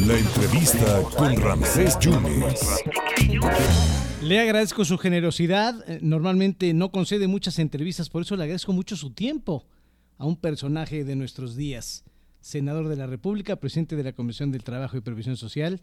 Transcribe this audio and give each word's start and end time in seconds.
La 0.00 0.18
entrevista 0.18 1.02
con 1.16 1.36
Ramsés 1.40 1.98
Yunes. 2.00 2.82
Le 4.22 4.40
agradezco 4.40 4.84
su 4.84 4.98
generosidad. 4.98 5.88
Eh, 5.88 6.00
Normalmente 6.02 6.74
no 6.74 6.90
concede 6.90 7.26
muchas 7.28 7.58
entrevistas, 7.58 8.08
por 8.08 8.22
eso 8.22 8.36
le 8.36 8.44
agradezco 8.44 8.72
mucho 8.72 8.96
su 8.96 9.10
tiempo 9.10 9.66
a 10.18 10.26
un 10.26 10.36
personaje 10.36 11.04
de 11.04 11.16
nuestros 11.16 11.56
días. 11.56 12.04
Senador 12.40 12.88
de 12.88 12.96
la 12.96 13.06
República, 13.06 13.56
presidente 13.56 13.96
de 13.96 14.04
la 14.04 14.12
Comisión 14.12 14.50
del 14.50 14.64
Trabajo 14.64 14.96
y 14.96 15.00
Previsión 15.00 15.36
Social, 15.36 15.80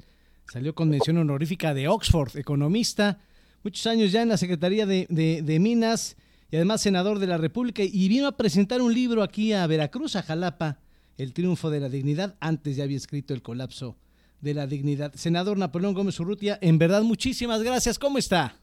salió 0.52 0.76
con 0.76 0.90
mención 0.90 1.18
honorífica 1.18 1.74
de 1.74 1.88
Oxford, 1.88 2.36
economista, 2.38 3.20
muchos 3.64 3.86
años 3.88 4.12
ya 4.12 4.22
en 4.22 4.30
la 4.30 4.38
Secretaría 4.38 4.86
de, 4.86 5.58
Minas 5.60 6.18
y 6.52 6.56
además 6.56 6.82
senador 6.82 7.20
de 7.20 7.28
la 7.28 7.38
República 7.38 7.84
y 7.84 8.08
vino 8.10 8.28
a 8.28 8.38
presentar 8.38 8.82
un 8.82 8.94
libro 8.94 9.24
aquí 9.24 9.54
a 9.54 9.68
Veracruz, 9.68 10.16
a 10.16 10.24
Jalapa, 10.24 10.80
El 11.20 11.34
triunfo 11.34 11.70
de 11.70 11.82
la 11.82 11.90
dignidad. 11.90 12.38
Antes 12.40 12.78
ya 12.78 12.86
había 12.86 12.96
escrito 12.96 13.34
El 13.34 13.42
colapso 13.42 13.98
de 14.40 14.54
la 14.54 14.68
dignidad. 14.68 15.12
Senador 15.16 15.58
Napoleón 15.58 15.94
Gómez 15.94 16.18
Urrutia, 16.22 16.58
en 16.62 16.78
verdad 16.80 17.04
muchísimas 17.04 17.62
gracias. 17.62 18.00
¿Cómo 18.00 18.18
está? 18.18 18.56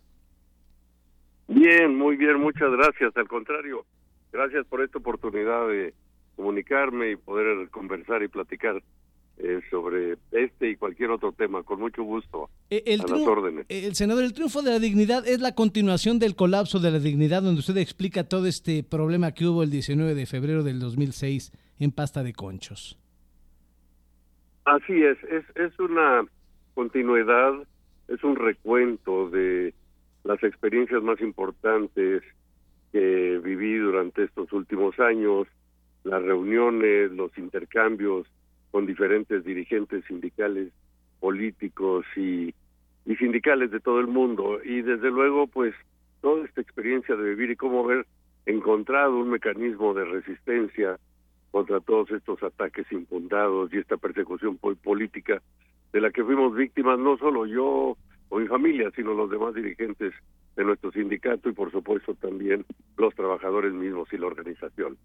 Bien, 1.48 1.95
muy 1.95 2.16
bien, 2.16 2.41
muchas 2.41 2.70
gracias. 2.73 3.14
Al 3.14 3.28
contrario, 3.28 3.84
gracias 4.33 4.66
por 4.69 4.83
esta 4.83 4.98
oportunidad 4.98 5.69
de 5.69 5.92
comunicarme 6.34 7.11
y 7.11 7.16
poder 7.16 7.69
conversar 7.69 8.23
y 8.23 8.28
platicar 8.28 8.83
eh, 9.36 9.61
sobre 9.70 10.16
este 10.30 10.70
y 10.70 10.77
cualquier 10.77 11.11
otro 11.11 11.33
tema. 11.33 11.62
Con 11.62 11.78
mucho 11.78 12.05
gusto. 12.05 12.48
Eh, 12.70 12.83
El, 12.86 13.02
A 13.02 13.06
las 13.06 13.20
órdenes. 13.20 13.66
el 13.69 13.95
senador, 13.95 14.25
el 14.25 14.33
triunfo 14.33 14.62
de 14.62 14.70
la 14.70 14.78
dignidad 14.78 15.28
es 15.28 15.41
la 15.41 15.55
continuación 15.55 16.19
del 16.19 16.34
colapso 16.34 16.78
de 16.78 16.91
la 16.91 17.00
dignidad, 17.00 17.42
donde 17.42 17.61
usted 17.61 17.77
explica 17.77 18.25
todo 18.25 18.47
este 18.47 18.83
problema 18.83 19.33
que 19.33 19.47
hubo 19.47 19.62
el 19.62 19.70
19 19.70 20.14
de 20.14 20.25
febrero 20.25 20.62
del 20.62 20.80
2006 20.80 21.52
en 21.78 21.92
Pasta 21.92 22.22
de 22.22 22.32
Conchos. 22.32 22.98
Así 24.64 25.02
es, 25.02 25.16
es, 25.24 25.44
es 25.54 25.78
una 25.78 26.26
continuidad, 26.74 27.55
es 28.08 28.22
un 28.24 28.36
recuento 28.36 29.30
de 29.30 29.74
las 30.24 30.42
experiencias 30.42 31.02
más 31.02 31.20
importantes 31.20 32.22
que 32.92 33.41
viví 33.42 33.77
durante 33.77 34.24
estos 34.24 34.52
últimos 34.52 34.98
años, 34.98 35.46
las 36.05 36.22
reuniones, 36.22 37.12
los 37.12 37.36
intercambios 37.38 38.27
con 38.70 38.86
diferentes 38.86 39.44
dirigentes 39.44 40.05
sindicales, 40.06 40.72
políticos 41.20 42.05
y, 42.16 42.55
y 43.05 43.16
sindicales 43.16 43.70
de 43.70 43.80
todo 43.80 44.00
el 44.00 44.06
mundo. 44.06 44.58
Y 44.64 44.83
desde 44.83 45.11
luego, 45.11 45.46
pues, 45.46 45.74
toda 46.20 46.44
esta 46.44 46.61
experiencia 46.61 47.16
de 47.16 47.30
vivir 47.30 47.50
y 47.52 47.56
cómo 47.56 47.84
haber 47.84 48.06
encontrado 48.46 49.16
un 49.16 49.30
mecanismo 49.30 49.94
de 49.94 50.05
resistencia 50.05 50.98
contra 51.50 51.80
todos 51.80 52.11
estos 52.11 52.42
ataques 52.42 52.91
infundados 52.92 53.72
y 53.72 53.78
esta 53.78 53.97
persecución 53.97 54.58
pol- 54.58 54.77
política 54.77 55.42
de 55.92 56.00
la 56.00 56.11
que 56.11 56.25
fuimos 56.25 56.55
víctimas 56.55 56.98
no 56.98 57.16
solo 57.16 57.47
yo 57.47 57.97
o 58.28 58.39
mi 58.39 58.47
familia, 58.47 58.91
sino 58.94 59.14
los 59.14 59.30
demás 59.30 59.55
dirigentes 59.55 60.12
de 60.56 60.64
nuestro 60.64 60.91
sindicato 60.91 61.48
y 61.48 61.52
por 61.52 61.70
supuesto 61.70 62.14
también 62.14 62.64
los 62.97 63.14
trabajadores 63.14 63.72
mismos 63.72 64.12
y 64.12 64.19
la 64.19 64.27
organización. 64.27 64.97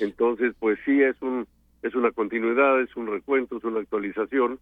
Entonces, 0.00 0.54
pues 0.58 0.78
sí 0.84 1.00
es 1.02 1.20
un 1.22 1.46
es 1.82 1.94
una 1.94 2.10
continuidad, 2.12 2.80
es 2.80 2.96
un 2.96 3.06
recuento, 3.06 3.58
es 3.58 3.64
una 3.64 3.80
actualización. 3.80 4.58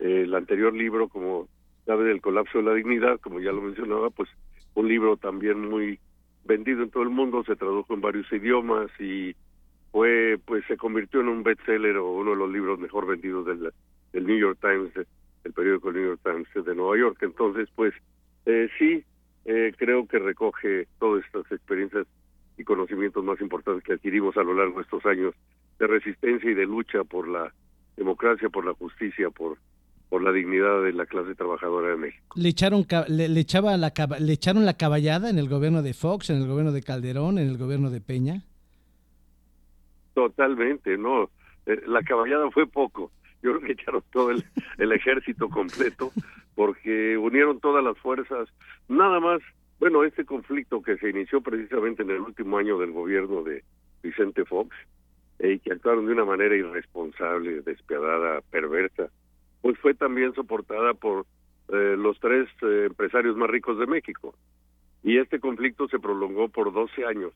Eh, 0.00 0.22
el 0.24 0.34
anterior 0.34 0.74
libro, 0.74 1.08
como 1.08 1.48
sabe, 1.86 2.04
del 2.04 2.20
colapso 2.20 2.58
de 2.58 2.64
la 2.64 2.74
dignidad, 2.74 3.20
como 3.20 3.38
ya 3.40 3.52
lo 3.52 3.62
mencionaba, 3.62 4.10
pues 4.10 4.28
un 4.74 4.88
libro 4.88 5.16
también 5.16 5.68
muy 5.68 6.00
vendido 6.44 6.82
en 6.82 6.90
todo 6.90 7.04
el 7.04 7.10
mundo, 7.10 7.44
se 7.44 7.54
tradujo 7.54 7.94
en 7.94 8.00
varios 8.00 8.30
idiomas 8.32 8.90
y 8.98 9.36
fue 9.90 10.38
pues 10.44 10.64
se 10.66 10.76
convirtió 10.76 11.20
en 11.20 11.28
un 11.28 11.42
bestseller 11.42 11.96
o 11.96 12.12
uno 12.12 12.30
de 12.30 12.36
los 12.36 12.50
libros 12.50 12.78
mejor 12.78 13.06
vendidos 13.06 13.46
del, 13.46 13.72
del 14.12 14.26
New 14.26 14.38
York 14.38 14.58
Times 14.60 14.96
eh, 14.96 15.06
el 15.44 15.52
periódico 15.52 15.92
New 15.92 16.04
York 16.04 16.20
Times 16.22 16.66
de 16.66 16.74
Nueva 16.74 16.98
York 16.98 17.18
entonces 17.22 17.68
pues 17.74 17.94
eh, 18.46 18.68
sí 18.78 19.04
eh, 19.44 19.72
creo 19.76 20.06
que 20.06 20.18
recoge 20.18 20.86
todas 20.98 21.24
estas 21.24 21.50
experiencias 21.52 22.06
y 22.56 22.64
conocimientos 22.64 23.24
más 23.24 23.40
importantes 23.40 23.84
que 23.84 23.94
adquirimos 23.94 24.36
a 24.36 24.42
lo 24.42 24.54
largo 24.54 24.76
de 24.76 24.82
estos 24.82 25.04
años 25.06 25.34
de 25.78 25.86
resistencia 25.86 26.50
y 26.50 26.54
de 26.54 26.66
lucha 26.66 27.04
por 27.04 27.28
la 27.28 27.52
democracia 27.96 28.48
por 28.48 28.64
la 28.64 28.74
justicia 28.74 29.30
por 29.30 29.56
por 30.08 30.22
la 30.22 30.32
dignidad 30.32 30.82
de 30.82 30.92
la 30.92 31.06
clase 31.06 31.34
trabajadora 31.34 31.90
de 31.90 31.96
México 31.96 32.34
Le 32.34 32.48
echaron, 32.48 32.86
le, 33.08 33.28
le 33.28 33.40
echaba 33.40 33.76
la, 33.76 33.92
le 34.18 34.32
echaron 34.32 34.64
la 34.64 34.74
caballada 34.74 35.28
en 35.28 35.38
el 35.38 35.48
gobierno 35.48 35.82
de 35.82 35.92
Fox, 35.92 36.30
en 36.30 36.38
el 36.38 36.46
gobierno 36.46 36.72
de 36.72 36.82
Calderón, 36.82 37.38
en 37.38 37.48
el 37.48 37.58
gobierno 37.58 37.90
de 37.90 38.00
Peña. 38.00 38.42
Totalmente, 40.18 40.98
no. 40.98 41.30
Eh, 41.64 41.80
La 41.86 42.02
caballada 42.02 42.50
fue 42.50 42.66
poco. 42.66 43.12
Yo 43.40 43.52
creo 43.52 43.60
que 43.60 43.72
echaron 43.74 44.02
todo 44.10 44.32
el, 44.32 44.42
ejército 44.92 45.48
completo 45.48 46.10
porque 46.56 47.16
unieron 47.16 47.60
todas 47.60 47.84
las 47.84 47.96
fuerzas. 47.98 48.48
Nada 48.88 49.20
más, 49.20 49.40
bueno, 49.78 50.02
este 50.02 50.24
conflicto 50.24 50.82
que 50.82 50.96
se 50.96 51.10
inició 51.10 51.40
precisamente 51.40 52.02
en 52.02 52.10
el 52.10 52.18
último 52.18 52.58
año 52.58 52.78
del 52.78 52.90
gobierno 52.90 53.44
de 53.44 53.62
Vicente 54.02 54.44
Fox 54.44 54.74
eh, 55.38 55.52
y 55.52 55.58
que 55.60 55.70
actuaron 55.70 56.06
de 56.06 56.14
una 56.14 56.24
manera 56.24 56.56
irresponsable, 56.56 57.60
despiadada, 57.60 58.40
perversa, 58.50 59.10
pues 59.62 59.78
fue 59.78 59.94
también 59.94 60.34
soportada 60.34 60.94
por 60.94 61.26
eh, 61.68 61.94
los 61.96 62.18
tres 62.18 62.48
eh, 62.62 62.86
empresarios 62.86 63.36
más 63.36 63.50
ricos 63.50 63.78
de 63.78 63.86
México. 63.86 64.34
Y 65.04 65.18
este 65.18 65.38
conflicto 65.38 65.86
se 65.86 66.00
prolongó 66.00 66.48
por 66.48 66.72
12 66.72 67.06
años, 67.06 67.32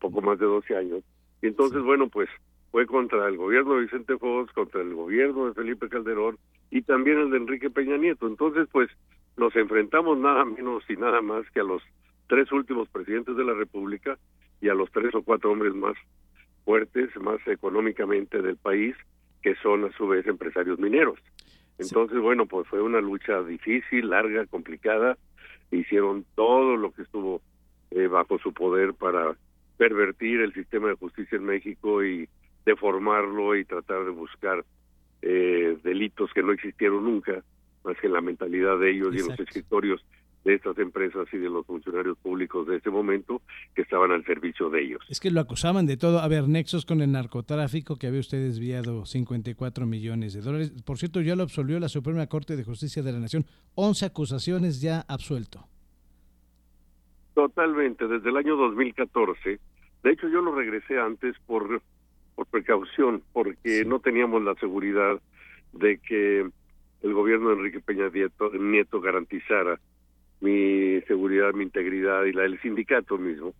poco 0.00 0.22
más 0.22 0.38
de 0.38 0.46
12 0.46 0.74
años. 0.74 1.04
Y 1.42 1.48
entonces, 1.48 1.82
bueno, 1.82 2.08
pues 2.08 2.28
fue 2.70 2.86
contra 2.86 3.28
el 3.28 3.36
gobierno 3.36 3.74
de 3.74 3.82
Vicente 3.82 4.16
Fox, 4.18 4.52
contra 4.52 4.82
el 4.82 4.94
gobierno 4.94 5.46
de 5.46 5.54
Felipe 5.54 5.88
Calderón 5.88 6.38
y 6.70 6.82
también 6.82 7.18
el 7.18 7.30
de 7.30 7.38
Enrique 7.38 7.70
Peña 7.70 7.96
Nieto. 7.96 8.26
Entonces, 8.26 8.68
pues 8.70 8.90
nos 9.36 9.54
enfrentamos 9.56 10.18
nada 10.18 10.44
menos 10.44 10.84
y 10.88 10.96
nada 10.96 11.22
más 11.22 11.48
que 11.50 11.60
a 11.60 11.64
los 11.64 11.82
tres 12.26 12.50
últimos 12.52 12.88
presidentes 12.88 13.36
de 13.36 13.44
la 13.44 13.54
República 13.54 14.18
y 14.60 14.68
a 14.68 14.74
los 14.74 14.90
tres 14.90 15.14
o 15.14 15.22
cuatro 15.22 15.52
hombres 15.52 15.74
más 15.74 15.94
fuertes, 16.64 17.08
más 17.20 17.38
económicamente 17.46 18.42
del 18.42 18.56
país, 18.56 18.94
que 19.40 19.54
son 19.56 19.84
a 19.84 19.92
su 19.92 20.08
vez 20.08 20.26
empresarios 20.26 20.78
mineros. 20.78 21.18
Entonces, 21.78 22.18
bueno, 22.20 22.46
pues 22.46 22.66
fue 22.68 22.82
una 22.82 23.00
lucha 23.00 23.42
difícil, 23.42 24.10
larga, 24.10 24.44
complicada. 24.46 25.16
Hicieron 25.70 26.26
todo 26.34 26.76
lo 26.76 26.90
que 26.90 27.02
estuvo 27.02 27.40
eh, 27.92 28.08
bajo 28.08 28.38
su 28.38 28.52
poder 28.52 28.94
para 28.94 29.36
pervertir 29.78 30.40
el 30.40 30.52
sistema 30.52 30.88
de 30.88 30.94
justicia 30.96 31.36
en 31.36 31.44
México 31.44 32.04
y 32.04 32.28
deformarlo 32.66 33.56
y 33.56 33.64
tratar 33.64 34.04
de 34.04 34.10
buscar 34.10 34.64
eh, 35.22 35.78
delitos 35.82 36.30
que 36.34 36.42
no 36.42 36.52
existieron 36.52 37.04
nunca, 37.04 37.42
más 37.84 37.96
que 37.98 38.08
en 38.08 38.12
la 38.12 38.20
mentalidad 38.20 38.78
de 38.78 38.90
ellos 38.90 39.14
y 39.14 39.20
en 39.20 39.28
los 39.28 39.40
escritorios 39.40 40.04
de 40.44 40.54
estas 40.54 40.78
empresas 40.78 41.26
y 41.32 41.38
de 41.38 41.48
los 41.48 41.66
funcionarios 41.66 42.16
públicos 42.18 42.66
de 42.66 42.76
ese 42.76 42.90
momento 42.90 43.42
que 43.74 43.82
estaban 43.82 44.10
al 44.12 44.24
servicio 44.24 44.70
de 44.70 44.84
ellos. 44.84 45.00
Es 45.08 45.20
que 45.20 45.30
lo 45.30 45.40
acusaban 45.40 45.86
de 45.86 45.96
todo. 45.96 46.20
A 46.20 46.28
ver, 46.28 46.48
nexos 46.48 46.84
con 46.86 47.00
el 47.00 47.12
narcotráfico 47.12 47.96
que 47.96 48.06
había 48.06 48.20
usted 48.20 48.42
desviado 48.42 49.04
54 49.04 49.86
millones 49.86 50.34
de 50.34 50.40
dólares. 50.40 50.72
Por 50.84 50.98
cierto, 50.98 51.20
ya 51.20 51.36
lo 51.36 51.42
absolvió 51.42 51.78
la 51.80 51.88
Suprema 51.88 52.26
Corte 52.26 52.56
de 52.56 52.64
Justicia 52.64 53.02
de 53.02 53.12
la 53.12 53.18
Nación. 53.18 53.46
11 53.74 54.06
acusaciones 54.06 54.80
ya 54.80 55.00
absuelto. 55.08 55.66
Totalmente, 57.38 58.08
desde 58.08 58.30
el 58.30 58.36
año 58.36 58.56
2014. 58.56 59.60
De 60.02 60.10
hecho, 60.10 60.28
yo 60.28 60.42
lo 60.42 60.56
regresé 60.56 60.98
antes 60.98 61.36
por, 61.46 61.80
por 62.34 62.46
precaución, 62.46 63.22
porque 63.32 63.84
no 63.84 64.00
teníamos 64.00 64.42
la 64.42 64.56
seguridad 64.56 65.20
de 65.72 65.98
que 65.98 66.40
el 66.40 67.14
gobierno 67.14 67.50
de 67.50 67.54
Enrique 67.54 67.78
Peña 67.78 68.08
Nieto, 68.08 68.50
Nieto 68.54 69.00
garantizara 69.00 69.78
mi 70.40 71.00
seguridad, 71.02 71.54
mi 71.54 71.62
integridad 71.62 72.24
y 72.24 72.32
la 72.32 72.42
del 72.42 72.60
sindicato 72.60 73.16
mismo. 73.18 73.54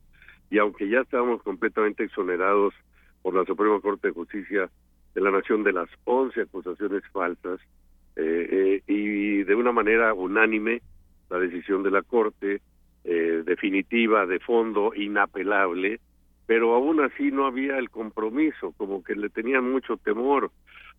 Y 0.50 0.58
aunque 0.58 0.88
ya 0.88 1.02
estábamos 1.02 1.40
completamente 1.44 2.02
exonerados 2.02 2.74
por 3.22 3.32
la 3.32 3.44
Suprema 3.44 3.80
Corte 3.80 4.08
de 4.08 4.14
Justicia 4.14 4.68
de 5.14 5.20
la 5.20 5.30
Nación 5.30 5.62
de 5.62 5.74
las 5.74 5.88
11 6.02 6.40
acusaciones 6.40 7.04
falsas, 7.12 7.60
eh, 8.16 8.48
eh, 8.50 8.82
y 8.88 9.44
de 9.44 9.54
una 9.54 9.70
manera 9.70 10.14
unánime, 10.14 10.82
la 11.30 11.38
decisión 11.38 11.84
de 11.84 11.92
la 11.92 12.02
Corte 12.02 12.60
eh, 13.10 13.42
definitiva, 13.42 14.26
de 14.26 14.38
fondo, 14.38 14.92
inapelable, 14.94 15.98
pero 16.44 16.74
aún 16.74 17.00
así 17.00 17.30
no 17.30 17.46
había 17.46 17.78
el 17.78 17.88
compromiso, 17.88 18.74
como 18.76 19.02
que 19.02 19.14
le 19.14 19.30
tenían 19.30 19.70
mucho 19.72 19.96
temor 19.96 20.50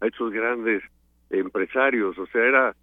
a 0.02 0.08
estos 0.08 0.32
grandes 0.32 0.82
empresarios, 1.30 2.18
o 2.18 2.26
sea, 2.26 2.44
era 2.44 2.76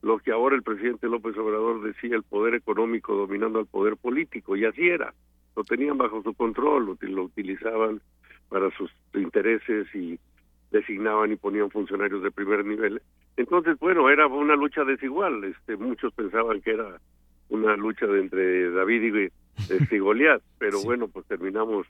lo 0.00 0.18
que 0.18 0.32
ahora 0.32 0.56
el 0.56 0.62
presidente 0.62 1.08
López 1.08 1.36
Obrador 1.36 1.82
decía, 1.82 2.16
el 2.16 2.22
poder 2.22 2.54
económico 2.54 3.14
dominando 3.14 3.58
al 3.58 3.66
poder 3.66 3.98
político, 3.98 4.56
y 4.56 4.64
así 4.64 4.88
era, 4.88 5.12
lo 5.54 5.62
tenían 5.64 5.98
bajo 5.98 6.22
su 6.22 6.32
control, 6.32 6.96
lo 7.02 7.22
utilizaban 7.22 8.00
para 8.48 8.70
sus 8.78 8.90
intereses 9.12 9.94
y 9.94 10.18
designaban 10.70 11.32
y 11.32 11.36
ponían 11.36 11.70
funcionarios 11.70 12.22
de 12.22 12.30
primer 12.30 12.64
nivel. 12.64 13.02
Entonces, 13.36 13.78
bueno, 13.78 14.08
era 14.08 14.26
una 14.26 14.56
lucha 14.56 14.84
desigual, 14.84 15.44
este, 15.44 15.76
muchos 15.76 16.14
pensaban 16.14 16.62
que 16.62 16.70
era 16.70 16.98
una 17.50 17.76
lucha 17.76 18.06
de 18.06 18.20
entre 18.20 18.70
David 18.72 19.14
y, 19.14 19.28
este, 19.72 19.98
Goliat, 20.00 20.42
pero 20.58 20.78
Sí. 20.78 20.86
bueno, 20.86 21.08
pues 21.08 21.26
terminamos 21.26 21.86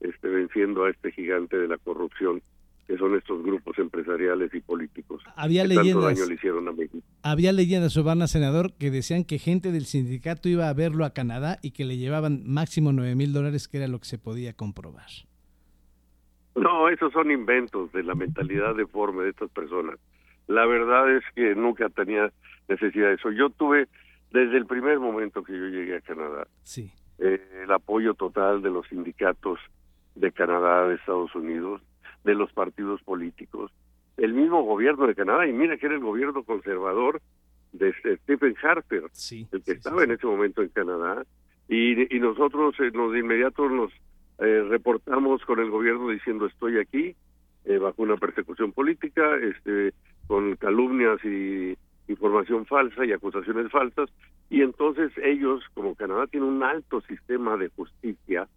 este, 0.00 0.28
venciendo 0.28 0.84
a 0.84 0.90
este 0.90 1.12
gigante 1.12 1.56
de 1.56 1.68
la 1.68 1.78
corrupción 1.78 2.42
que 2.88 2.98
son 2.98 3.16
estos 3.16 3.40
grupos 3.44 3.78
empresariales 3.78 4.52
y 4.52 4.60
políticos. 4.60 5.22
Había 5.36 5.62
que 5.62 5.68
tanto 5.68 5.82
leyendas, 5.82 6.18
daño 6.18 6.28
le 6.28 6.34
hicieron 6.34 6.66
a 6.68 6.72
México. 6.72 6.98
había 7.22 7.52
leyendas, 7.52 7.96
Urbana, 7.96 8.26
senador, 8.26 8.72
que 8.74 8.90
decían 8.90 9.24
que 9.24 9.38
gente 9.38 9.70
del 9.70 9.84
sindicato 9.86 10.48
iba 10.48 10.68
a 10.68 10.72
verlo 10.74 11.04
a 11.04 11.10
Canadá 11.14 11.58
y 11.62 11.70
que 11.70 11.84
le 11.84 11.96
llevaban 11.96 12.42
máximo 12.44 12.92
9 12.92 13.14
mil 13.14 13.32
dólares, 13.32 13.68
que 13.68 13.76
era 13.78 13.86
lo 13.86 14.00
que 14.00 14.06
se 14.06 14.18
podía 14.18 14.52
comprobar. 14.54 15.06
No, 16.54 16.88
esos 16.88 17.12
son 17.12 17.30
inventos 17.30 17.92
de 17.92 18.02
la 18.02 18.14
mentalidad 18.14 18.74
deforme 18.74 19.22
de 19.24 19.30
estas 19.30 19.50
personas. 19.50 19.98
La 20.48 20.66
verdad 20.66 21.16
es 21.16 21.22
que 21.34 21.54
nunca 21.54 21.88
tenía 21.88 22.30
necesidad 22.68 23.08
de 23.08 23.14
eso. 23.14 23.30
Yo 23.30 23.48
tuve, 23.50 23.88
desde 24.32 24.56
el 24.56 24.66
primer 24.66 24.98
momento 24.98 25.42
que 25.42 25.52
yo 25.52 25.66
llegué 25.66 25.96
a 25.96 26.00
Canadá, 26.00 26.46
Sí, 26.62 26.90
eh, 27.18 27.40
el 27.62 27.70
apoyo 27.72 28.14
total 28.14 28.62
de 28.62 28.70
los 28.70 28.86
sindicatos 28.88 29.58
de 30.14 30.32
Canadá, 30.32 30.88
de 30.88 30.96
Estados 30.96 31.34
Unidos, 31.34 31.80
de 32.24 32.34
los 32.34 32.52
partidos 32.52 33.02
políticos, 33.02 33.72
el 34.16 34.34
mismo 34.34 34.62
gobierno 34.62 35.06
de 35.06 35.14
Canadá, 35.14 35.46
y 35.46 35.52
mira 35.52 35.76
que 35.76 35.86
era 35.86 35.94
el 35.94 36.02
gobierno 36.02 36.42
conservador 36.44 37.20
de 37.72 37.94
Stephen 38.22 38.54
Harper, 38.62 39.04
sí. 39.12 39.46
el 39.52 39.62
que 39.62 39.72
sí, 39.72 39.78
estaba 39.78 39.98
sí, 39.98 40.04
en 40.04 40.10
ese 40.12 40.26
momento 40.26 40.62
en 40.62 40.68
Canadá, 40.68 41.24
y, 41.68 42.14
y 42.14 42.20
nosotros 42.20 42.74
eh, 42.80 42.90
nos 42.92 43.12
de 43.12 43.20
inmediato 43.20 43.68
nos 43.68 43.92
eh, 44.38 44.62
reportamos 44.68 45.42
con 45.44 45.60
el 45.60 45.70
gobierno 45.70 46.08
diciendo 46.08 46.46
estoy 46.46 46.78
aquí 46.78 47.14
eh, 47.64 47.78
bajo 47.78 48.02
una 48.02 48.16
persecución 48.16 48.72
política, 48.72 49.36
este, 49.36 49.92
con 50.26 50.56
calumnias 50.56 51.24
y 51.24 51.76
información 52.12 52.66
falsa 52.66 53.04
y 53.04 53.12
acusaciones 53.12 53.70
falsas, 53.70 54.10
y 54.48 54.62
entonces 54.62 55.12
ellos, 55.22 55.64
como 55.74 55.94
Canadá 55.94 56.26
tiene 56.26 56.46
un 56.46 56.62
alto 56.62 57.00
sistema 57.02 57.56
de 57.56 57.68
justicia, 57.68 58.48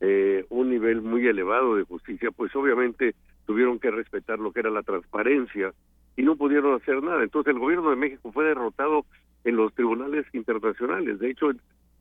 eh, 0.00 0.44
un 0.50 0.70
nivel 0.70 1.02
muy 1.02 1.26
elevado 1.26 1.76
de 1.76 1.84
justicia, 1.84 2.30
pues 2.30 2.54
obviamente 2.54 3.14
tuvieron 3.46 3.78
que 3.78 3.90
respetar 3.90 4.38
lo 4.38 4.52
que 4.52 4.60
era 4.60 4.70
la 4.70 4.82
transparencia 4.82 5.72
y 6.16 6.22
no 6.22 6.36
pudieron 6.36 6.74
hacer 6.74 7.02
nada. 7.02 7.22
Entonces 7.22 7.54
el 7.54 7.60
gobierno 7.60 7.90
de 7.90 7.96
México 7.96 8.30
fue 8.32 8.44
derrotado 8.44 9.06
en 9.44 9.56
los 9.56 9.72
tribunales 9.74 10.26
internacionales. 10.32 11.18
De 11.18 11.30
hecho, 11.30 11.50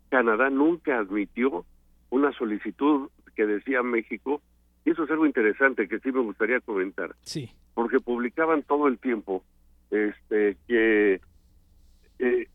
Canadá 0.09 0.49
nunca 0.49 0.97
admitió 0.97 1.65
una 2.09 2.31
solicitud 2.33 3.09
que 3.35 3.45
decía 3.45 3.83
México, 3.83 4.41
y 4.85 4.91
eso 4.91 5.03
es 5.03 5.11
algo 5.11 5.25
interesante 5.25 5.87
que 5.87 5.99
sí 5.99 6.11
me 6.11 6.21
gustaría 6.21 6.59
comentar, 6.61 7.15
Sí, 7.21 7.51
porque 7.73 7.99
publicaban 7.99 8.63
todo 8.63 8.87
el 8.87 8.97
tiempo 8.97 9.43
este 9.91 10.57
que 10.67 11.21
eh, 12.19 12.47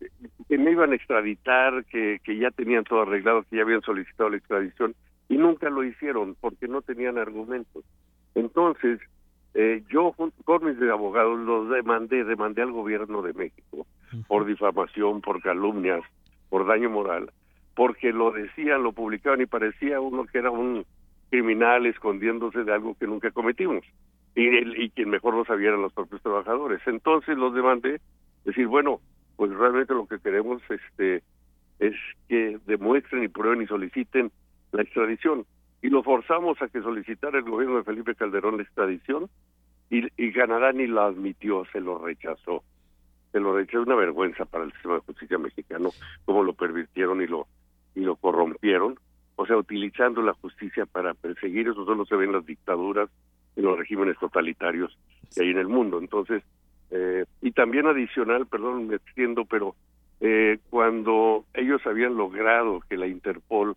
que 0.49 0.57
me 0.57 0.71
iban 0.71 0.91
a 0.91 0.95
extraditar, 0.95 1.85
que, 1.85 2.19
que 2.23 2.37
ya 2.37 2.51
tenían 2.51 2.83
todo 2.83 3.03
arreglado, 3.03 3.43
que 3.43 3.55
ya 3.55 3.61
habían 3.63 3.81
solicitado 3.81 4.29
la 4.29 4.37
extradición 4.37 4.93
y 5.29 5.37
nunca 5.37 5.69
lo 5.69 5.83
hicieron 5.83 6.35
porque 6.39 6.67
no 6.67 6.81
tenían 6.81 7.17
argumentos. 7.17 7.83
Entonces, 8.35 8.99
eh, 9.53 9.83
yo 9.89 10.11
junto 10.13 10.43
con 10.43 10.65
mis 10.65 10.81
abogados 10.89 11.39
los 11.39 11.69
demandé, 11.69 12.23
demandé 12.23 12.61
al 12.61 12.71
gobierno 12.71 13.21
de 13.21 13.33
México 13.33 13.85
por 14.27 14.45
difamación, 14.45 15.21
por 15.21 15.41
calumnias, 15.41 16.01
por 16.49 16.67
daño 16.67 16.89
moral, 16.89 17.31
porque 17.75 18.11
lo 18.11 18.31
decían, 18.31 18.83
lo 18.83 18.91
publicaban 18.91 19.41
y 19.41 19.45
parecía 19.45 19.99
uno 19.99 20.25
que 20.25 20.39
era 20.39 20.51
un 20.51 20.85
criminal 21.29 21.85
escondiéndose 21.85 22.63
de 22.63 22.73
algo 22.73 22.95
que 22.95 23.07
nunca 23.07 23.31
cometimos. 23.31 23.83
Y, 24.35 24.83
y 24.83 24.89
quien 24.89 25.09
mejor 25.09 25.35
lo 25.35 25.45
sabía 25.45 25.69
eran 25.69 25.81
los 25.81 25.93
propios 25.93 26.21
trabajadores. 26.21 26.81
Entonces 26.85 27.37
los 27.37 27.53
demandé, 27.53 28.01
decir, 28.45 28.67
bueno, 28.67 28.99
pues 29.35 29.51
realmente 29.51 29.93
lo 29.93 30.07
que 30.07 30.19
queremos 30.19 30.61
este 30.69 31.23
es 31.79 31.95
que 32.27 32.59
demuestren 32.65 33.23
y 33.23 33.27
prueben 33.27 33.61
y 33.61 33.67
soliciten 33.67 34.31
la 34.71 34.83
extradición. 34.83 35.45
Y 35.81 35.89
lo 35.89 36.01
forzamos 36.01 36.61
a 36.61 36.69
que 36.69 36.81
solicitara 36.81 37.39
el 37.39 37.43
gobierno 37.43 37.77
de 37.77 37.83
Felipe 37.83 38.15
Calderón 38.15 38.57
la 38.57 38.63
extradición 38.63 39.29
y, 39.89 40.07
y 40.17 40.31
Canadá 40.31 40.71
ni 40.71 40.87
la 40.87 41.05
admitió, 41.05 41.65
se 41.71 41.81
lo 41.81 41.99
rechazó. 41.99 42.63
Se 43.31 43.39
lo 43.39 43.55
rechazó, 43.55 43.83
una 43.83 43.95
vergüenza 43.95 44.45
para 44.45 44.63
el 44.63 44.71
sistema 44.73 44.95
de 44.95 45.01
justicia 45.01 45.37
mexicano, 45.37 45.89
cómo 46.25 46.43
lo 46.43 46.53
pervirtieron 46.53 47.21
y 47.21 47.27
lo, 47.27 47.47
y 47.95 48.01
lo 48.01 48.15
corrompieron. 48.15 48.95
O 49.35 49.45
sea, 49.45 49.57
utilizando 49.57 50.21
la 50.21 50.33
justicia 50.33 50.85
para 50.85 51.15
perseguir, 51.15 51.67
eso 51.67 51.85
solo 51.85 52.05
se 52.05 52.15
ve 52.15 52.25
en 52.25 52.33
las 52.33 52.45
dictaduras, 52.45 53.09
en 53.55 53.63
los 53.63 53.77
regímenes 53.77 54.17
totalitarios 54.19 54.97
que 55.33 55.43
hay 55.43 55.49
en 55.51 55.57
el 55.57 55.67
mundo. 55.67 55.99
Entonces, 55.99 56.43
eh, 56.91 57.25
y 57.41 57.51
también 57.51 57.87
adicional, 57.87 58.45
perdón, 58.47 58.87
me 58.87 58.95
extiendo, 58.95 59.45
pero 59.45 59.75
eh, 60.19 60.59
cuando 60.69 61.45
ellos 61.53 61.81
habían 61.85 62.15
logrado 62.15 62.81
que 62.89 62.97
la 62.97 63.07
Interpol 63.07 63.75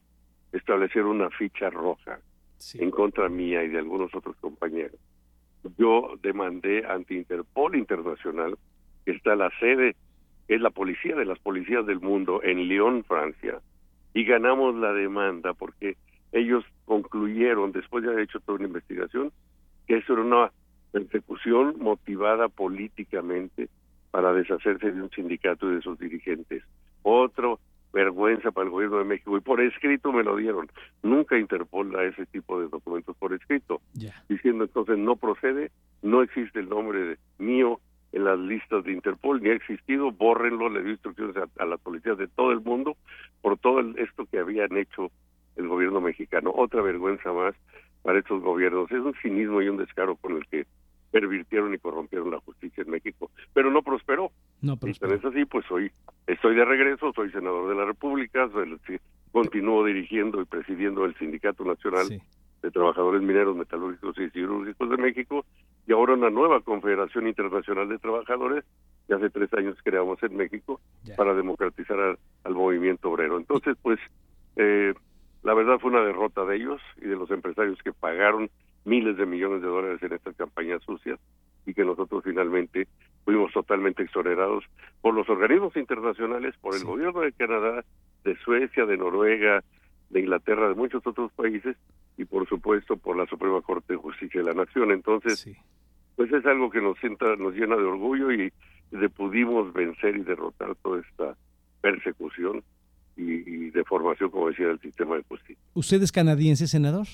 estableciera 0.52 1.08
una 1.08 1.30
ficha 1.30 1.70
roja 1.70 2.20
sí. 2.58 2.78
en 2.82 2.90
contra 2.90 3.28
mía 3.28 3.64
y 3.64 3.68
de 3.68 3.78
algunos 3.78 4.14
otros 4.14 4.36
compañeros, 4.36 4.98
yo 5.78 6.14
demandé 6.22 6.86
ante 6.86 7.14
Interpol 7.14 7.76
Internacional, 7.76 8.56
que 9.04 9.12
está 9.12 9.34
la 9.34 9.50
sede, 9.58 9.96
es 10.48 10.60
la 10.60 10.70
policía 10.70 11.16
de 11.16 11.24
las 11.24 11.38
policías 11.38 11.86
del 11.86 12.00
mundo 12.00 12.40
en 12.42 12.68
Lyon, 12.68 13.02
Francia, 13.04 13.60
y 14.14 14.24
ganamos 14.24 14.74
la 14.76 14.92
demanda 14.92 15.54
porque 15.54 15.96
ellos 16.32 16.64
concluyeron, 16.84 17.72
después 17.72 18.04
de 18.04 18.10
haber 18.10 18.24
hecho 18.24 18.40
toda 18.40 18.58
una 18.58 18.68
investigación, 18.68 19.32
que 19.86 19.98
eso 19.98 20.12
era 20.14 20.22
una 20.22 20.50
persecución 20.92 21.76
motivada 21.78 22.48
políticamente 22.48 23.68
para 24.10 24.32
deshacerse 24.32 24.92
de 24.92 25.02
un 25.02 25.10
sindicato 25.10 25.70
y 25.70 25.76
de 25.76 25.82
sus 25.82 25.98
dirigentes. 25.98 26.62
Otro 27.02 27.60
vergüenza 27.92 28.50
para 28.50 28.64
el 28.66 28.70
gobierno 28.70 28.98
de 28.98 29.04
México 29.04 29.36
y 29.36 29.40
por 29.40 29.60
escrito 29.60 30.12
me 30.12 30.22
lo 30.22 30.36
dieron. 30.36 30.68
Nunca 31.02 31.38
Interpol 31.38 31.92
da 31.92 32.04
ese 32.04 32.26
tipo 32.26 32.60
de 32.60 32.68
documentos 32.68 33.16
por 33.16 33.32
escrito, 33.32 33.80
diciendo 34.28 34.64
entonces 34.64 34.98
no 34.98 35.16
procede, 35.16 35.70
no 36.02 36.22
existe 36.22 36.60
el 36.60 36.68
nombre 36.68 36.98
de- 37.00 37.18
mío 37.38 37.80
en 38.12 38.24
las 38.24 38.38
listas 38.38 38.84
de 38.84 38.92
Interpol, 38.92 39.42
ni 39.42 39.50
ha 39.50 39.54
existido, 39.54 40.10
bórrenlo, 40.10 40.68
le 40.68 40.82
di 40.82 40.90
instrucciones 40.92 41.36
a, 41.36 41.46
a 41.62 41.66
las 41.66 41.80
policías 41.80 42.16
de 42.18 42.28
todo 42.28 42.52
el 42.52 42.60
mundo 42.60 42.96
por 43.42 43.58
todo 43.58 43.80
el- 43.80 43.98
esto 43.98 44.26
que 44.26 44.38
habían 44.38 44.76
hecho 44.76 45.10
el 45.56 45.68
gobierno 45.68 46.00
mexicano. 46.00 46.52
Otra 46.54 46.82
vergüenza 46.82 47.32
más 47.32 47.54
para 48.06 48.20
estos 48.20 48.40
gobiernos. 48.40 48.88
Es 48.92 49.00
un 49.00 49.14
cinismo 49.20 49.60
y 49.60 49.68
un 49.68 49.78
descaro 49.78 50.14
con 50.14 50.36
el 50.36 50.46
que 50.46 50.64
pervirtieron 51.10 51.74
y 51.74 51.78
corrompieron 51.78 52.30
la 52.30 52.38
justicia 52.40 52.82
en 52.84 52.90
México, 52.90 53.30
pero 53.52 53.70
no 53.70 53.82
prosperó. 53.82 54.30
No, 54.62 54.74
Y 54.74 54.76
pero 54.76 54.94
tan 54.94 55.12
es 55.18 55.24
así, 55.24 55.44
pues 55.44 55.68
hoy 55.72 55.90
estoy 56.26 56.54
de 56.54 56.64
regreso, 56.64 57.12
soy 57.14 57.30
senador 57.32 57.68
de 57.68 57.74
la 57.74 57.84
República, 57.84 58.48
soy- 58.52 58.78
continúo 59.32 59.84
dirigiendo 59.84 60.40
y 60.40 60.44
presidiendo 60.44 61.04
el 61.04 61.14
Sindicato 61.16 61.64
Nacional 61.64 62.06
sí. 62.06 62.20
de 62.62 62.70
Trabajadores 62.70 63.22
Mineros, 63.22 63.56
Metalúrgicos 63.56 64.16
y 64.18 64.30
Cirúrgicos 64.30 64.88
de 64.88 64.96
México 64.98 65.44
y 65.86 65.92
ahora 65.92 66.14
una 66.14 66.30
nueva 66.30 66.60
Confederación 66.60 67.26
Internacional 67.28 67.88
de 67.88 67.98
Trabajadores 67.98 68.64
que 69.08 69.14
hace 69.14 69.30
tres 69.30 69.52
años 69.54 69.76
creamos 69.84 70.22
en 70.22 70.36
México 70.36 70.80
Ya. 71.04 71.16
para 71.16 71.34
democratizar 71.34 71.98
al, 71.98 72.18
al 72.44 72.54
movimiento 72.54 73.10
obrero. 73.10 73.36
Entonces, 73.38 73.76
pues, 73.82 73.98
eh, 74.56 74.94
la 75.46 75.54
verdad 75.54 75.78
fue 75.78 75.90
una 75.92 76.02
derrota 76.02 76.44
de 76.44 76.56
ellos 76.56 76.82
y 76.96 77.06
de 77.06 77.14
los 77.14 77.30
empresarios 77.30 77.78
que 77.84 77.92
pagaron 77.92 78.50
miles 78.84 79.16
de 79.16 79.26
millones 79.26 79.62
de 79.62 79.68
dólares 79.68 80.02
en 80.02 80.12
estas 80.12 80.34
campañas 80.34 80.82
sucias 80.82 81.20
y 81.64 81.72
que 81.72 81.84
nosotros 81.84 82.24
finalmente 82.24 82.88
fuimos 83.24 83.52
totalmente 83.52 84.02
exonerados 84.02 84.64
por 85.00 85.14
los 85.14 85.28
organismos 85.28 85.76
internacionales, 85.76 86.56
por 86.60 86.74
el 86.74 86.80
Sí. 86.80 86.86
gobierno 86.86 87.20
de 87.20 87.30
Canadá, 87.32 87.84
de 88.24 88.36
Suecia, 88.38 88.86
de 88.86 88.96
Noruega, 88.96 89.62
de 90.10 90.20
Inglaterra, 90.20 90.68
de 90.68 90.74
muchos 90.74 91.06
otros 91.06 91.30
países 91.34 91.76
y 92.16 92.24
por 92.24 92.48
supuesto 92.48 92.96
por 92.96 93.16
la 93.16 93.26
Suprema 93.26 93.60
Corte 93.62 93.92
de 93.92 93.98
Justicia 94.00 94.40
de 94.42 94.46
la 94.52 94.64
Nación. 94.64 94.90
Entonces, 94.90 95.38
Sí. 95.38 95.54
pues 96.16 96.32
es 96.32 96.44
algo 96.44 96.70
que 96.70 96.80
nos 96.80 96.98
sienta, 96.98 97.36
nos 97.36 97.54
llena 97.54 97.76
de 97.76 97.84
orgullo 97.84 98.32
y 98.32 98.52
de 98.90 99.08
pudimos 99.10 99.72
vencer 99.72 100.16
y 100.16 100.22
derrotar 100.22 100.74
toda 100.82 101.00
esta 101.00 101.36
persecución 101.82 102.64
y, 103.16 103.32
y 103.66 103.70
deformación, 103.70 104.30
como 104.30 104.48
decía, 104.48 104.66
del 104.68 104.80
sistema 104.80 105.16
de 105.16 105.22
justicia. 105.24 105.56
¿Usted 105.74 106.02
es 106.02 106.12
canadiense, 106.12 106.66
senador? 106.66 107.06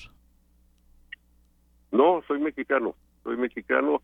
No, 1.91 2.21
soy 2.27 2.39
mexicano, 2.39 2.95
soy 3.23 3.37
mexicano. 3.37 4.01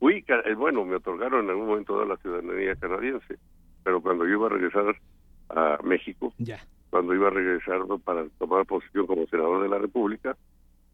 Fui, 0.00 0.24
eh, 0.28 0.54
bueno, 0.54 0.84
me 0.84 0.96
otorgaron 0.96 1.44
en 1.44 1.50
algún 1.50 1.66
momento 1.68 2.04
la 2.04 2.16
ciudadanía 2.18 2.74
canadiense, 2.76 3.38
pero 3.82 4.00
cuando 4.00 4.24
yo 4.26 4.32
iba 4.32 4.46
a 4.46 4.50
regresar 4.50 4.96
a 5.50 5.78
México, 5.82 6.32
Ya. 6.38 6.60
cuando 6.90 7.14
iba 7.14 7.28
a 7.28 7.30
regresar 7.30 7.80
para 8.04 8.26
tomar 8.38 8.66
posición 8.66 9.06
como 9.06 9.26
senador 9.26 9.62
de 9.62 9.68
la 9.68 9.78
República, 9.78 10.36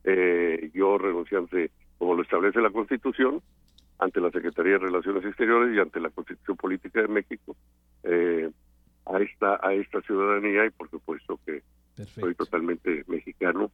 eh, 0.04 0.70
yo 0.74 0.98
renuncié 0.98 1.38
ante, 1.38 1.70
como 1.98 2.14
lo 2.14 2.22
establece 2.22 2.60
la 2.60 2.70
Constitución, 2.70 3.40
ante 3.98 4.20
la 4.20 4.30
Secretaría 4.30 4.72
de 4.72 4.78
Relaciones 4.78 5.24
Exteriores 5.24 5.74
y 5.74 5.80
ante 5.80 6.00
la 6.00 6.10
Constitución 6.10 6.56
Política 6.56 7.00
de 7.02 7.08
México, 7.08 7.56
eh, 8.04 8.50
a 9.06 9.18
esta 9.20 9.58
a 9.62 9.72
esta 9.74 10.00
ciudadanía 10.02 10.66
y 10.66 10.70
por 10.70 10.90
supuesto 10.90 11.38
que 11.44 11.62
soy 12.06 12.34
totalmente 12.34 13.04
mexicano, 13.06 13.70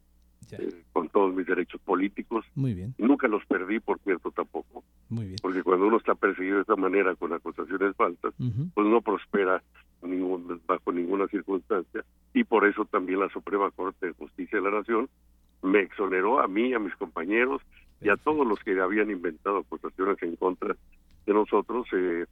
eh, 0.52 0.82
con 0.92 1.08
todos 1.08 1.34
mis 1.34 1.46
derechos 1.46 1.80
políticos. 1.82 2.44
Muy 2.54 2.74
bien, 2.74 2.94
Nunca 2.98 3.28
los 3.28 3.44
perdí, 3.46 3.80
por 3.80 3.98
cierto, 4.00 4.30
tampoco, 4.30 4.84
muy 5.08 5.26
bien. 5.26 5.36
porque 5.40 5.62
cuando 5.62 5.86
uno 5.86 5.96
está 5.96 6.14
perseguido 6.14 6.56
de 6.56 6.62
esta 6.62 6.76
manera 6.76 7.14
con 7.14 7.32
acusaciones 7.32 7.96
falsas, 7.96 8.34
pues 8.74 8.86
no 8.86 9.00
prospera 9.00 9.62
ningún, 10.02 10.60
bajo 10.66 10.92
ninguna 10.92 11.26
circunstancia 11.28 12.04
y 12.34 12.44
por 12.44 12.66
eso 12.66 12.84
también 12.86 13.20
la 13.20 13.28
Suprema 13.28 13.70
Corte 13.70 14.06
de 14.06 14.12
Justicia 14.12 14.58
de 14.60 14.70
la 14.70 14.78
Nación 14.78 15.08
me 15.62 15.80
exoneró 15.80 16.40
a 16.40 16.48
mí, 16.48 16.72
a 16.72 16.78
mis 16.78 16.94
compañeros 16.96 17.62
y 18.00 18.08
a 18.08 18.16
todos 18.16 18.46
los 18.46 18.58
que 18.60 18.80
habían 18.80 19.10
inventado 19.10 19.58
acusaciones 19.58 20.16
en 20.22 20.36
contra 20.36 20.74
de 21.26 21.34
nosotros. 21.34 21.86
Eh, 21.92 22.24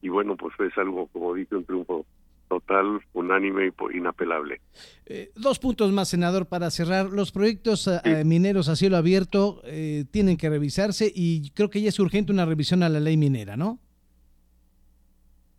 y 0.00 0.08
bueno, 0.08 0.36
pues 0.36 0.52
es 0.58 0.76
algo, 0.76 1.06
como 1.12 1.32
dije, 1.34 1.54
un 1.54 1.64
triunfo 1.64 2.04
total, 2.52 3.00
unánime 3.14 3.66
y 3.66 3.96
inapelable. 3.96 4.60
Eh, 5.06 5.30
dos 5.36 5.58
puntos 5.58 5.90
más, 5.90 6.10
senador, 6.10 6.46
para 6.46 6.70
cerrar. 6.70 7.06
Los 7.06 7.32
proyectos 7.32 7.88
eh, 7.88 8.24
mineros 8.26 8.68
a 8.68 8.76
cielo 8.76 8.98
abierto 8.98 9.62
eh, 9.64 10.04
tienen 10.10 10.36
que 10.36 10.50
revisarse 10.50 11.10
y 11.14 11.50
creo 11.52 11.70
que 11.70 11.80
ya 11.80 11.88
es 11.88 11.98
urgente 11.98 12.30
una 12.30 12.44
revisión 12.44 12.82
a 12.82 12.90
la 12.90 13.00
ley 13.00 13.16
minera, 13.16 13.56
¿no? 13.56 13.78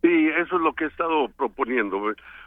Sí, 0.02 0.28
eso 0.38 0.56
es 0.56 0.62
lo 0.62 0.74
que 0.74 0.84
he 0.84 0.86
estado 0.86 1.28
proponiendo. 1.30 2.00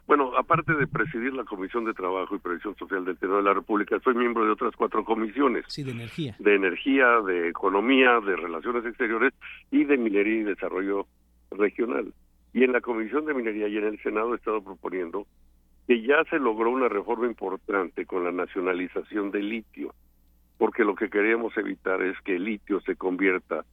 Bueno, 0.05 0.31
aparte 0.37 0.73
de 0.75 0.87
presidir 0.87 1.33
la 1.33 1.43
Comisión 1.43 1.83
de 1.85 1.93
Trabajo 1.93 2.35
y 2.35 2.39
Previsión 2.39 2.75
Social 2.77 3.03
del 3.03 3.17
Senado 3.17 3.39
de 3.39 3.43
la 3.43 3.53
República, 3.53 3.99
soy 4.01 4.13
miembro 4.13 4.45
de 4.45 4.51
otras 4.51 4.75
cuatro 4.77 5.03
comisiones. 5.03 5.65
Sí, 5.67 5.83
de 5.83 5.91
energía. 5.91 6.35
De 6.39 6.55
energía, 6.55 7.19
de 7.25 7.49
economía, 7.49 8.19
de 8.21 8.35
relaciones 8.35 8.85
exteriores 8.85 9.33
y 9.71 9.83
de 9.83 9.97
minería 9.97 10.41
y 10.41 10.43
desarrollo 10.43 11.07
regional. 11.51 12.13
Y 12.53 12.63
en 12.63 12.71
la 12.71 12.81
Comisión 12.81 13.25
de 13.25 13.33
Minería 13.33 13.67
y 13.67 13.77
en 13.77 13.85
el 13.85 14.01
Senado 14.01 14.33
he 14.33 14.37
estado 14.37 14.63
proponiendo 14.63 15.27
que 15.87 16.01
ya 16.01 16.23
se 16.29 16.37
logró 16.37 16.71
una 16.71 16.89
reforma 16.89 17.27
importante 17.27 18.05
con 18.05 18.23
la 18.25 18.31
nacionalización 18.31 19.31
del 19.31 19.49
litio, 19.49 19.93
porque 20.57 20.83
lo 20.83 20.95
que 20.95 21.09
queríamos 21.09 21.55
evitar 21.57 22.01
es 22.01 22.19
que 22.21 22.35
el 22.35 22.43
litio 22.43 22.81
se 22.81 22.95
convierta, 22.95 23.63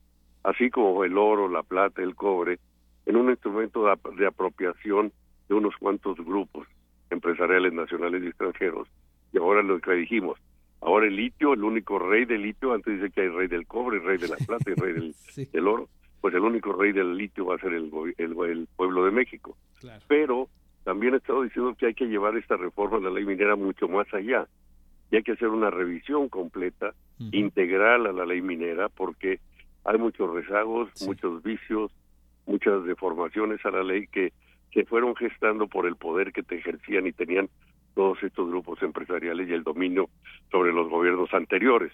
así 0.45 0.71
como 0.71 1.03
el 1.05 1.19
oro, 1.19 1.49
la 1.49 1.65
plata, 1.65 2.03
el 2.03 2.15
cobre, 2.15 2.59
en 3.07 3.17
un 3.17 3.31
instrumento 3.31 3.85
de, 4.17 4.27
apropiación 4.27 5.13
de 5.49 5.55
unos 5.55 5.75
cuantos 5.77 6.17
grupos 6.19 6.69
empresariales 7.11 7.73
nacionales 7.73 8.23
y 8.23 8.29
extranjeros. 8.29 8.89
Y 9.33 9.39
ahora 9.39 9.63
lo 9.63 9.81
que 9.81 9.93
dijimos, 9.93 10.39
ahora 10.81 11.07
el 11.07 11.17
litio, 11.17 11.53
el 11.53 11.65
único 11.65 11.99
rey 11.99 12.25
del 12.25 12.43
litio, 12.43 12.73
antes 12.73 12.95
dice 12.95 13.13
que 13.13 13.23
hay 13.23 13.29
rey 13.29 13.49
del 13.49 13.67
cobre, 13.67 13.99
rey 13.99 14.19
de 14.19 14.29
la 14.29 14.37
plata 14.37 14.71
y 14.71 14.75
rey 14.75 14.93
del, 14.93 15.15
del 15.53 15.67
oro, 15.67 15.89
pues 16.25 16.33
el 16.33 16.41
único 16.41 16.73
rey 16.73 16.93
del 16.93 17.19
litio 17.19 17.45
va 17.45 17.57
a 17.57 17.59
ser 17.59 17.75
el, 17.75 17.91
el, 18.17 18.69
pueblo 18.77 19.05
de 19.05 19.11
México. 19.11 19.59
Pero 20.09 20.49
también 20.83 21.13
he 21.13 21.19
estado 21.19 21.43
diciendo 21.43 21.75
que 21.79 21.85
hay 21.85 21.93
que 21.93 22.07
llevar 22.07 22.35
esta 22.39 22.57
reforma 22.57 22.97
de 22.97 23.05
la 23.05 23.11
ley 23.11 23.27
minera 23.27 23.57
mucho 23.57 23.89
más 23.89 24.07
allá. 24.15 24.49
Y 25.11 25.17
hay 25.17 25.23
que 25.23 25.33
hacer 25.33 25.49
una 25.49 25.69
revisión 25.69 26.31
completa, 26.31 26.95
integral 27.31 28.07
a 28.07 28.13
la 28.13 28.25
ley 28.25 28.41
minera, 28.41 28.89
porque 28.89 29.39
hay 29.85 29.99
muchos 29.99 30.33
rezagos, 30.33 30.89
muchos 31.07 31.43
vicios, 31.43 31.93
muchas 32.47 32.83
deformaciones 32.87 33.63
a 33.67 33.71
la 33.71 33.83
ley 33.83 34.07
que 34.07 34.33
se 34.73 34.87
fueron 34.87 35.15
gestando 35.17 35.67
por 35.67 35.85
el 35.85 35.97
poder 35.97 36.33
que 36.33 36.43
te 36.43 36.57
ejercían 36.57 37.07
y 37.07 37.13
tenían 37.13 37.51
todos 37.95 38.23
estos 38.23 38.49
grupos 38.49 38.83
empresariales 38.83 39.47
y 39.47 39.53
el 39.53 39.63
dominio 39.63 40.09
sobre 40.51 40.73
los 40.73 40.89
gobiernos 40.89 41.35
anteriores. 41.35 41.93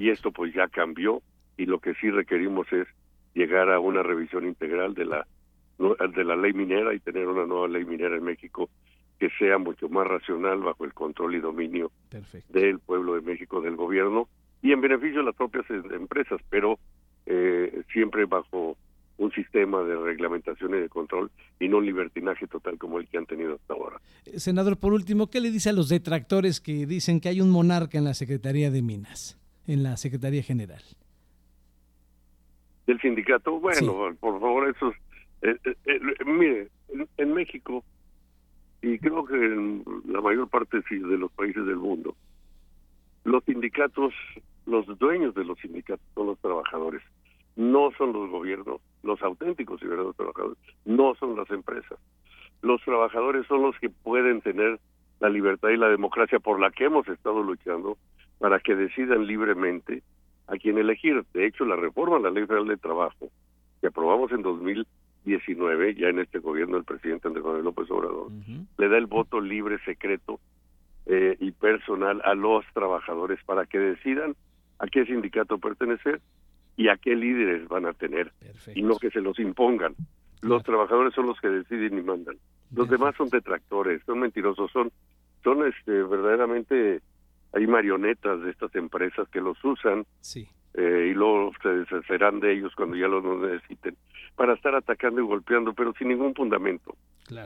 Y 0.00 0.08
esto 0.08 0.32
pues 0.32 0.54
ya 0.54 0.66
cambió 0.66 1.20
y 1.58 1.66
lo 1.66 1.78
que 1.78 1.92
sí 1.96 2.10
requerimos 2.10 2.72
es 2.72 2.88
llegar 3.36 3.70
a 3.70 3.78
una 3.78 4.02
revisión 4.02 4.46
integral 4.46 4.94
de 4.94 5.04
la 5.04 5.26
de 5.78 6.24
la 6.24 6.36
ley 6.36 6.54
minera 6.54 6.94
y 6.94 7.00
tener 7.00 7.28
una 7.28 7.44
nueva 7.44 7.68
ley 7.68 7.84
minera 7.84 8.16
en 8.16 8.24
México 8.24 8.70
que 9.20 9.28
sea 9.38 9.58
mucho 9.58 9.90
más 9.90 10.06
racional 10.06 10.60
bajo 10.60 10.86
el 10.86 10.94
control 10.94 11.34
y 11.34 11.40
dominio 11.40 11.92
del 12.48 12.78
pueblo 12.80 13.14
de 13.14 13.20
México, 13.20 13.60
del 13.60 13.76
gobierno 13.76 14.26
y 14.62 14.72
en 14.72 14.80
beneficio 14.80 15.18
de 15.18 15.26
las 15.26 15.34
propias 15.34 15.68
em, 15.68 15.84
empresas, 15.92 16.40
pero 16.48 16.78
eh, 17.26 17.82
siempre 17.92 18.24
bajo 18.24 18.78
un 19.18 19.30
sistema 19.32 19.82
de 19.82 19.96
reglamentación 19.96 20.74
y 20.74 20.80
de 20.80 20.88
control 20.88 21.30
y 21.60 21.68
no 21.68 21.78
un 21.78 21.86
libertinaje 21.86 22.46
total 22.46 22.78
como 22.78 22.98
el 22.98 23.06
que 23.08 23.18
han 23.18 23.26
tenido 23.26 23.54
hasta 23.54 23.74
ahora. 23.74 24.00
Eh, 24.24 24.40
senador, 24.40 24.78
por 24.78 24.94
último, 24.94 25.28
¿qué 25.28 25.40
le 25.40 25.50
dice 25.50 25.68
a 25.68 25.72
los 25.72 25.90
detractores 25.90 26.60
que 26.60 26.86
dicen 26.86 27.20
que 27.20 27.28
hay 27.28 27.42
un 27.42 27.50
monarca 27.50 27.98
en 27.98 28.04
la 28.04 28.14
Secretaría 28.14 28.70
de 28.70 28.80
Minas, 28.80 29.38
en 29.66 29.82
la 29.82 29.98
Secretaría 29.98 30.42
General? 30.42 30.82
Del 32.86 33.00
sindicato. 33.00 33.58
Bueno, 33.60 34.14
por 34.20 34.40
favor, 34.40 34.68
eso 34.68 34.92
eh, 35.42 35.56
eh, 35.64 35.76
eh, 35.84 36.24
mire, 36.24 36.68
en, 37.18 37.34
México, 37.34 37.84
y 38.82 38.98
creo 38.98 39.24
que 39.24 39.36
en 39.36 39.84
la 40.06 40.20
mayor 40.20 40.48
parte 40.48 40.80
de 40.88 41.18
los 41.18 41.30
países 41.32 41.66
del 41.66 41.76
mundo, 41.76 42.16
los 43.24 43.44
sindicatos, 43.44 44.14
los 44.64 44.86
dueños 44.98 45.34
de 45.34 45.44
los 45.44 45.58
sindicatos 45.58 46.06
son 46.14 46.28
los 46.28 46.38
trabajadores, 46.40 47.02
no 47.54 47.90
son 47.98 48.12
los 48.12 48.30
gobiernos, 48.30 48.80
los 49.02 49.20
auténticos 49.22 49.82
y 49.82 49.86
verdaderos 49.86 50.16
trabajadores, 50.16 50.58
no 50.84 51.14
son 51.16 51.36
las 51.36 51.50
empresas. 51.50 51.98
Los 52.62 52.82
trabajadores 52.82 53.46
son 53.46 53.62
los 53.62 53.78
que 53.78 53.90
pueden 53.90 54.40
tener 54.40 54.80
la 55.20 55.28
libertad 55.28 55.68
y 55.68 55.76
la 55.76 55.88
democracia 55.88 56.38
por 56.40 56.60
la 56.60 56.70
que 56.70 56.84
hemos 56.84 57.06
estado 57.08 57.42
luchando 57.42 57.96
para 58.38 58.58
que 58.60 58.74
decidan 58.74 59.26
libremente 59.26 60.02
a 60.46 60.56
quien 60.56 60.78
elegir. 60.78 61.24
De 61.32 61.46
hecho, 61.46 61.64
la 61.64 61.76
reforma 61.76 62.16
a 62.16 62.20
la 62.20 62.30
Ley 62.30 62.46
Federal 62.46 62.68
de 62.68 62.76
Trabajo, 62.76 63.30
que 63.80 63.88
aprobamos 63.88 64.32
en 64.32 64.42
2019, 64.42 65.94
ya 65.94 66.08
en 66.08 66.20
este 66.20 66.38
gobierno 66.38 66.76
del 66.76 66.84
presidente 66.84 67.28
Andrés 67.28 67.44
Manuel 67.44 67.64
López 67.64 67.90
Obrador, 67.90 68.30
le 68.78 68.88
da 68.88 68.98
el 68.98 69.06
voto 69.06 69.40
libre, 69.40 69.78
secreto 69.84 70.40
eh, 71.06 71.36
y 71.40 71.52
personal 71.52 72.20
a 72.24 72.34
los 72.34 72.64
trabajadores 72.72 73.38
para 73.44 73.66
que 73.66 73.78
decidan 73.78 74.34
a 74.78 74.86
qué 74.86 75.04
sindicato 75.06 75.58
pertenecer 75.58 76.20
y 76.76 76.88
a 76.88 76.96
qué 76.96 77.16
líderes 77.16 77.66
van 77.68 77.86
a 77.86 77.94
tener, 77.94 78.32
y 78.74 78.82
no 78.82 78.96
que 78.96 79.10
se 79.10 79.20
los 79.20 79.38
impongan. 79.38 79.94
Los 80.42 80.62
trabajadores 80.62 81.14
son 81.14 81.26
los 81.26 81.40
que 81.40 81.48
deciden 81.48 81.98
y 81.98 82.02
mandan. 82.02 82.36
Los 82.74 82.90
demás 82.90 83.14
son 83.16 83.30
detractores, 83.30 84.02
son 84.04 84.20
mentirosos, 84.20 84.70
son 84.70 84.92
son 85.42 85.64
este 85.64 86.02
verdaderamente 86.02 87.00
hay 87.56 87.66
marionetas 87.66 88.42
de 88.42 88.50
estas 88.50 88.74
empresas 88.74 89.28
que 89.30 89.40
los 89.40 89.62
usan 89.64 90.04
eh, 90.74 91.08
y 91.10 91.14
luego 91.14 91.52
se 91.62 91.70
deshacerán 91.70 92.40
de 92.40 92.52
ellos 92.52 92.74
cuando 92.76 92.96
ya 92.96 93.08
los 93.08 93.24
necesiten 93.24 93.96
para 94.34 94.52
estar 94.52 94.74
atacando 94.74 95.22
y 95.22 95.24
golpeando, 95.24 95.72
pero 95.72 95.94
sin 95.94 96.08
ningún 96.08 96.34
fundamento. 96.34 96.94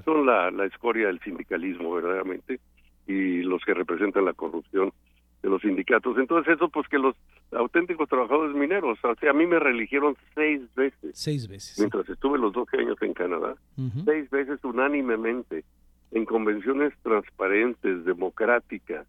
Son 0.05 0.27
la, 0.27 0.51
la 0.51 0.67
escoria 0.67 1.07
del 1.07 1.21
sindicalismo, 1.21 1.93
verdaderamente, 1.93 2.59
y 3.07 3.43
los 3.43 3.63
que 3.65 3.73
representan 3.73 4.25
la 4.25 4.33
corrupción 4.33 4.93
de 5.43 5.49
los 5.49 5.63
sindicatos. 5.63 6.19
Entonces 6.19 6.57
eso 6.57 6.69
pues 6.69 6.89
que 6.89 6.99
los 6.99 7.15
auténticos 7.53 8.09
trabajadores 8.09 8.55
mineros, 8.57 8.99
o 9.05 9.15
sea, 9.15 9.31
a 9.31 9.33
mí 9.33 9.47
me 9.47 9.61
religieron 9.61 10.17
seis 10.35 10.63
veces. 10.75 11.13
Seis 11.15 11.47
veces. 11.47 11.79
Mientras 11.79 12.09
estuve 12.09 12.37
los 12.37 12.53
12 12.53 12.79
años 12.79 12.97
en 13.01 13.15
Canadá, 13.15 13.55
seis 14.05 14.29
veces 14.31 14.59
unánimemente, 14.65 15.65
en 16.11 16.25
convenciones 16.25 16.93
transparentes, 17.03 18.05
democráticas, 18.05 19.07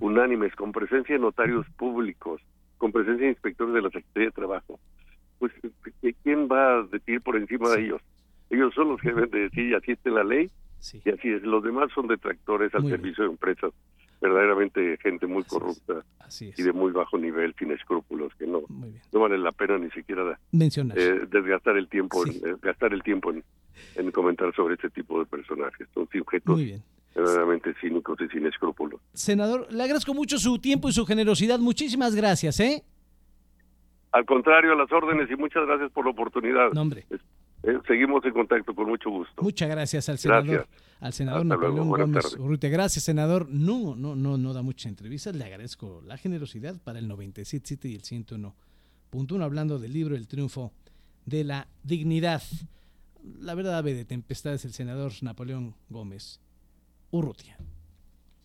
unánimes, 0.00 0.54
con 0.54 0.72
presencia 0.72 1.14
de 1.14 1.20
notarios 1.20 1.66
públicos, 1.76 2.40
con 2.78 2.92
presencia 2.92 3.24
de 3.24 3.32
inspectores 3.32 3.74
de 3.74 3.82
la 3.82 3.90
Secretaría 3.90 4.28
de 4.28 4.32
Trabajo, 4.32 4.80
pues 5.38 5.52
¿quién 6.22 6.48
va 6.48 6.78
a 6.78 6.82
decir 6.84 7.20
por 7.20 7.36
encima 7.36 7.70
de 7.70 7.84
ellos? 7.84 8.02
Ellos 8.50 8.74
son 8.74 8.88
los 8.88 9.00
que 9.00 9.08
deben 9.08 9.30
de 9.30 9.40
decir, 9.40 9.74
así 9.74 9.92
está 9.92 10.10
la 10.10 10.24
ley, 10.24 10.50
y 10.92 11.10
así 11.10 11.28
es. 11.28 11.42
Los 11.42 11.64
demás 11.64 11.90
son 11.94 12.06
detractores 12.08 12.74
al 12.74 12.88
servicio 12.88 13.24
de 13.24 13.30
empresas, 13.30 13.72
verdaderamente 14.20 14.98
gente 15.02 15.26
muy 15.26 15.44
corrupta 15.44 16.04
y 16.40 16.62
de 16.62 16.72
muy 16.72 16.92
bajo 16.92 17.18
nivel, 17.18 17.54
sin 17.58 17.72
escrúpulos, 17.72 18.34
que 18.34 18.46
no, 18.46 18.62
no 19.12 19.20
vale 19.20 19.38
la 19.38 19.52
pena 19.52 19.78
ni 19.78 19.90
siquiera 19.90 20.38
eh, 20.52 21.26
desgastar 21.30 21.76
el 21.76 21.88
tiempo, 21.88 22.24
en, 22.26 22.58
gastar 22.60 22.92
el 22.92 23.02
tiempo 23.02 23.32
en, 23.32 23.42
en 23.96 24.10
comentar 24.12 24.54
sobre 24.54 24.74
este 24.74 24.90
tipo 24.90 25.18
de 25.18 25.26
personajes. 25.26 25.88
Son 25.94 26.08
sujetos 26.10 26.60
verdaderamente 27.14 27.74
cínicos 27.80 28.18
y 28.20 28.28
sin 28.28 28.46
escrúpulos. 28.46 29.00
Senador, 29.12 29.72
le 29.72 29.82
agradezco 29.82 30.14
mucho 30.14 30.38
su 30.38 30.58
tiempo 30.58 30.88
y 30.88 30.92
su 30.92 31.06
generosidad. 31.06 31.58
Muchísimas 31.58 32.14
gracias, 32.14 32.58
¿eh? 32.60 32.84
Al 34.12 34.24
contrario, 34.24 34.72
a 34.72 34.76
las 34.76 34.90
órdenes 34.92 35.30
y 35.30 35.36
muchas 35.36 35.66
gracias 35.66 35.90
por 35.92 36.04
la 36.04 36.12
oportunidad. 36.12 36.72
No, 36.72 36.82
hombre. 36.82 37.04
Eh, 37.64 37.78
seguimos 37.86 38.24
en 38.24 38.32
contacto 38.32 38.74
con 38.74 38.88
mucho 38.88 39.10
gusto. 39.10 39.42
Muchas 39.42 39.68
gracias 39.68 40.08
al 40.08 40.18
senador, 40.18 40.68
al 41.00 41.12
senador 41.12 41.46
Napoleón 41.46 41.88
Gómez 41.88 42.36
Urrutia. 42.36 42.68
Gracias, 42.68 43.04
senador. 43.04 43.48
No, 43.48 43.96
no, 43.96 44.14
no, 44.14 44.36
no 44.36 44.52
da 44.52 44.62
muchas 44.62 44.86
entrevistas. 44.86 45.34
Le 45.34 45.44
agradezco 45.44 46.02
la 46.06 46.16
generosidad 46.16 46.80
para 46.82 46.98
el 46.98 47.08
97.7 47.08 47.90
y 47.90 47.94
el 47.94 48.02
101.1, 48.02 49.42
hablando 49.42 49.78
del 49.78 49.92
libro 49.92 50.14
El 50.14 50.28
triunfo 50.28 50.72
de 51.24 51.44
la 51.44 51.66
dignidad. 51.82 52.42
La 53.40 53.54
verdad 53.54 53.78
ave 53.78 53.94
de 53.94 54.04
tempestades 54.04 54.64
el 54.64 54.72
senador 54.72 55.12
Napoleón 55.22 55.74
Gómez 55.88 56.40
Urrutia. 57.12 57.56